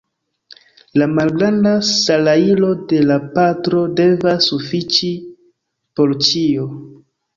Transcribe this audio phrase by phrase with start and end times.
[1.01, 5.13] La malgranda salajro de la patro devas sufiĉi
[6.01, 6.67] por ĉio.